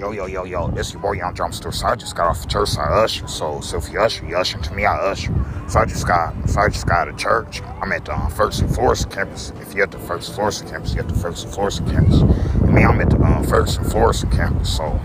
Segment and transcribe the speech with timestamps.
[0.00, 1.74] Yo, yo, yo, yo, this your boy Young Jumpster.
[1.74, 3.28] So I just got off the church, so I usher.
[3.28, 5.30] So, so if you usher, you usher to me, I usher.
[5.68, 7.60] So I just got, so I just got of church.
[7.82, 9.52] I'm at the uh, First and Florissant campus.
[9.60, 12.22] If you're at the First and Florissant campus, you're at the First and Florissant campus.
[12.22, 14.74] And me, I'm at the uh, First and Florissant campus.
[14.74, 14.98] So,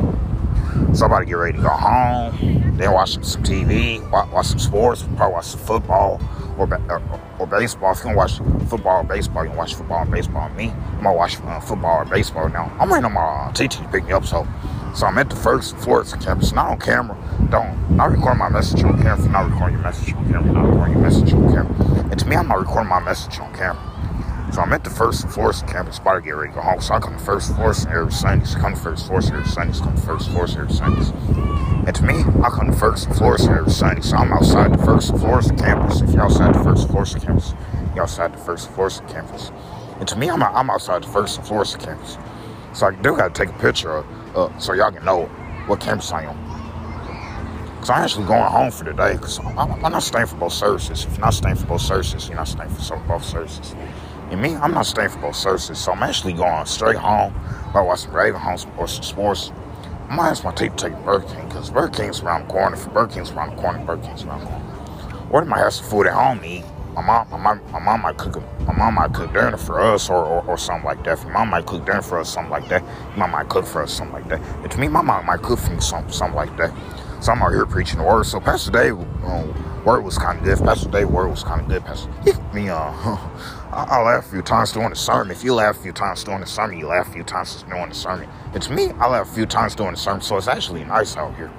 [0.94, 2.78] so I'm about to get ready to go home.
[2.78, 6.22] Then watch some, TV, watch, watch some sports, probably watch some football
[6.58, 7.92] or, or, or, baseball.
[7.92, 8.38] If you can watch
[8.70, 10.48] football or baseball, you can watch football and baseball.
[10.52, 12.72] Me, I'm gonna watch uh, football or baseball now.
[12.80, 14.48] I'm waiting on my uh, TT to pick me up, so
[14.96, 17.18] so I'm at the first Florissant campus, not on camera.
[17.52, 19.28] Don't not recording my message on camera.
[19.28, 20.54] Not recording your message on camera.
[20.54, 22.10] Not recording your message on camera.
[22.12, 24.52] And to me, I'm not recording my message on camera.
[24.54, 26.80] So I'm at the first Florissant campus, about to get ready to go home.
[26.80, 28.56] So I come to first Florissant every Sundays.
[28.56, 29.82] Come to first Florissant every Sundays.
[29.82, 31.10] Come to first Florissant every Sundays.
[31.10, 34.02] And to me, I come to first Florissant every Sunday.
[34.02, 36.00] So I'm outside the first Florissant campus.
[36.00, 37.54] If you're outside the first Florissant campus,
[37.94, 39.52] you're outside the first Florissant campus.
[40.00, 42.18] And to me, I'm, I'm outside the first Florissant campus.
[42.72, 45.26] So I do got to take a picture of uh, so y'all can know
[45.68, 46.38] what campus I am.
[47.76, 50.54] Because I'm actually going home for the day because I'm, I'm, not staying for both
[50.54, 51.06] services.
[51.06, 53.76] If you're not staying for both services, you're not staying for some, both services.
[54.32, 55.78] And me, I'm not staying for both services.
[55.78, 57.34] So I'm actually going straight home.
[57.74, 59.52] I watch some Raven homes or some sports.
[60.10, 62.76] I might ask my team to take Burger King because Burger King's around the corner.
[62.76, 65.28] If Burger King's around the corner, Burger King's around the corner.
[65.32, 66.64] Or they might have some food at home to eat
[66.96, 70.10] my mom, my mom, my mom might cook, my mom might cook dinner for us,
[70.10, 71.24] or, or, or something like that.
[71.26, 72.84] My mom might cook dinner for us, something like that.
[73.12, 74.42] My mom might cook for us, something like that.
[74.64, 76.72] And to me, my mom might cook for me, something, something like that.
[77.22, 78.26] So I'm out here preaching the word.
[78.26, 80.60] So Pastor Dave, um, word was kind of good.
[80.60, 81.84] Pastor Dave, word was kind of good.
[81.84, 82.10] Pastor,
[82.54, 82.76] me, uh,
[83.72, 85.32] I, I laugh a few times during the sermon.
[85.32, 87.90] If you laugh a few times during the sermon, you laugh a few times during
[87.90, 88.30] the sermon.
[88.54, 90.22] And to me, I laugh a few times during the sermon.
[90.22, 91.52] So it's actually nice out here.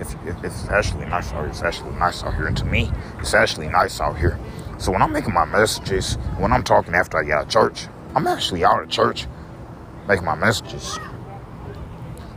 [0.00, 1.50] It's, it's actually nice out here.
[1.50, 2.46] It's actually nice out here.
[2.46, 4.38] And to me, it's actually nice out here.
[4.80, 7.86] So when I'm making my messages, when I'm talking after I get out of church,
[8.14, 9.26] I'm actually out of church
[10.08, 10.98] making my messages.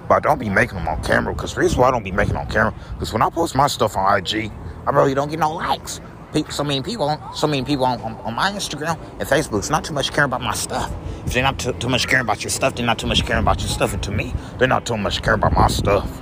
[0.09, 2.11] But I don't be making them on camera because the reason why I don't be
[2.11, 4.51] making on camera because when I post my stuff on IG,
[4.85, 6.01] I really don't get no likes.
[6.33, 9.69] People, so many people, so many people on, on, on my Instagram and Facebook, it's
[9.69, 10.93] not too much caring about my stuff.
[11.25, 13.43] If they're not too, too much caring about your stuff, they're not too much caring
[13.43, 13.93] about your stuff.
[13.93, 16.21] And to me, they're not too much caring about my stuff.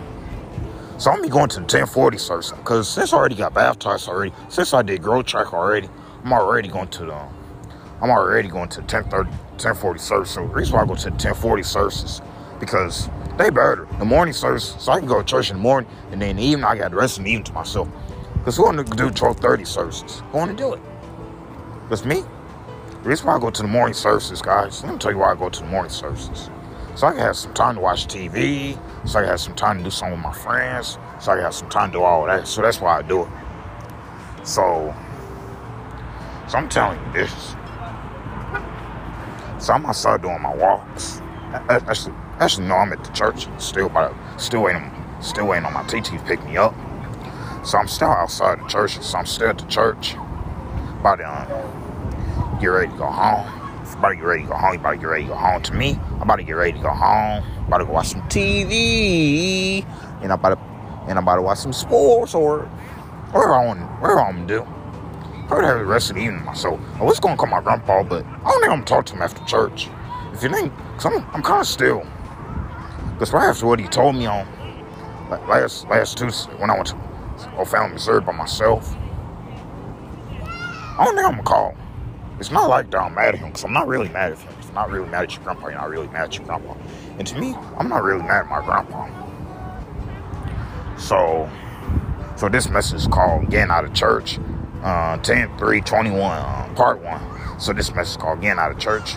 [1.00, 4.31] So I'm be going to the 1040 service because since I already got baptized already,
[4.50, 5.90] since I did growth track already,
[6.23, 7.27] I'm already going to the
[8.01, 10.31] I'm already going to 1030 1040 service.
[10.31, 12.21] So the reason why I go to the 1040 services
[12.59, 13.87] because they better.
[13.99, 16.43] The morning service, so I can go to church in the morning and then the
[16.43, 17.89] evening I got the rest of the evening to myself.
[18.35, 20.19] Because who want to do 1230 services?
[20.31, 20.81] Who want to do it?
[21.91, 22.23] It's me.
[23.03, 25.31] The reason why I go to the morning services, guys, let me tell you why
[25.31, 26.49] I go to the morning services.
[26.95, 29.77] So I can have some time to watch TV, so I can have some time
[29.79, 32.25] to do something with my friends, so I can have some time to do all
[32.27, 32.47] that.
[32.47, 33.29] So that's why I do it.
[34.43, 34.93] So
[36.51, 37.56] so I'm telling you this.
[39.66, 41.22] So I'm outside doing my walks.
[41.53, 43.47] Actually, actually, no, I'm at the church.
[43.57, 44.91] Still, but still waiting,
[45.22, 46.75] still waiting on my TT to pick me up.
[47.66, 49.00] So I'm still outside the church.
[49.00, 50.16] So I'm still at the church.
[51.00, 53.47] About to um, get ready to go home.
[53.94, 54.75] About to get ready to go home.
[54.75, 55.62] About to get ready to go home.
[55.62, 57.45] To me, I'm about to get ready to go home.
[57.68, 59.85] About to go watch some TV.
[60.22, 60.59] And I'm about to,
[61.07, 62.63] and I'm about to watch some sports or
[63.31, 64.81] whatever I want, whatever I'm gonna do.
[65.51, 66.79] Would have the rest of the evening myself.
[66.95, 69.22] I was gonna call my grandpa, but I don't think I'm gonna talk to him
[69.22, 69.89] after church.
[70.34, 72.07] If you think, cause I'm, I'm kind of still.
[73.19, 74.47] Cause right after what he told me on
[75.29, 78.95] last last Tuesday when I went to Family Missouri by myself,
[80.31, 81.75] I don't think I'm gonna call.
[82.39, 84.56] It's not like that I'm mad at him, because I'm not really mad at him.
[84.69, 86.75] I'm not really mad at your grandpa, you're not really mad at your grandpa.
[87.19, 89.09] And to me, I'm not really mad at my grandpa.
[90.97, 91.50] So,
[92.38, 94.39] so this message called Getting Out of Church
[94.84, 97.22] uh, 10 3 21, uh, part one.
[97.59, 99.16] So this message called Getting Out of Church,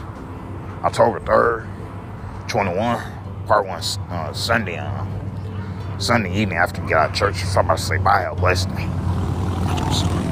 [0.82, 3.02] October 3rd, 21,
[3.46, 5.06] part one, uh, Sunday, uh,
[5.98, 7.36] Sunday evening after you get out of church.
[7.36, 10.23] So I'm about to say bye, blessed day.